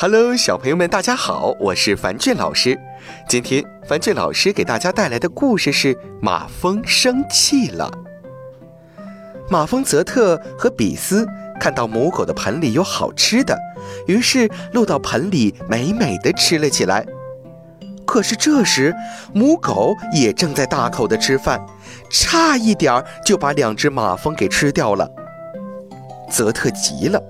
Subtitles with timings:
[0.00, 2.78] Hello，小朋友们，大家好，我是樊俊老师。
[3.28, 7.90] 今天樊俊老师给大家带来的故事是马蜂生气了。
[9.50, 11.26] 马蜂泽特和比斯
[11.58, 13.58] 看到母狗的盆里有好吃的，
[14.06, 17.04] 于是落到盆里美美的吃了起来。
[18.06, 18.94] 可是这时
[19.34, 21.60] 母狗也正在大口的吃饭，
[22.08, 25.10] 差一点儿就把两只马蜂给吃掉了。
[26.30, 27.20] 泽特急了。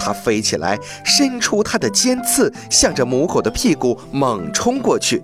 [0.00, 5.22] 它飞起来，伸出它的尖刺，向着母狗的屁股猛冲过去。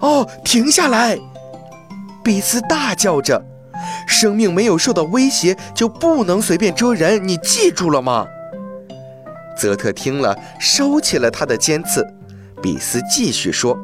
[0.00, 1.18] 哦，停下来！
[2.22, 3.42] 比斯大叫着
[4.06, 8.26] ：“生命没有受到威胁，就不能随便蜇人，你记住了吗？”
[9.56, 12.06] 泽特听了，收起了他的尖刺。
[12.62, 13.76] 比斯继续说：“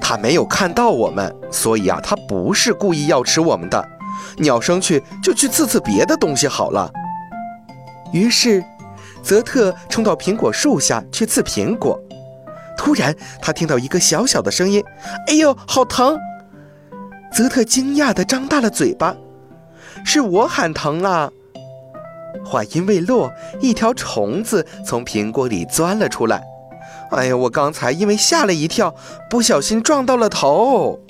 [0.00, 3.88] 他没有看到我们，所以啊，他不是故意要吃我们的。
[4.36, 6.90] 你要生去，就去刺刺别的东西好了。”
[8.12, 8.64] 于是。
[9.24, 11.98] 泽特冲到苹果树下去刺苹果，
[12.76, 14.84] 突然他听到一个小小的声音
[15.26, 16.18] ：“哎呦，好疼！”
[17.32, 19.16] 泽特惊讶地张大了嘴巴
[20.04, 21.30] ：“是我喊疼啊！”
[22.44, 26.44] 话音未落，一条虫子从苹果里钻了出来。
[27.10, 28.94] “哎呀，我刚才因为吓了一跳，
[29.30, 31.00] 不小心撞到了头。”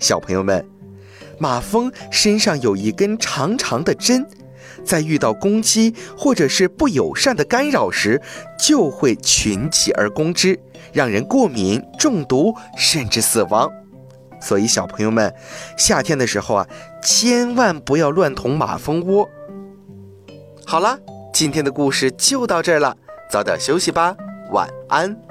[0.00, 0.66] 小朋友们，
[1.38, 4.26] 马蜂身上有一根长长的针。
[4.84, 8.20] 在遇到攻击或者是不友善的干扰时，
[8.58, 10.58] 就会群起而攻之，
[10.92, 13.70] 让人过敏、中毒，甚至死亡。
[14.40, 15.34] 所以小朋友们，
[15.76, 16.66] 夏天的时候啊，
[17.02, 19.28] 千万不要乱捅马蜂窝。
[20.64, 20.98] 好了，
[21.32, 22.96] 今天的故事就到这儿了，
[23.30, 24.16] 早点休息吧，
[24.52, 25.27] 晚安。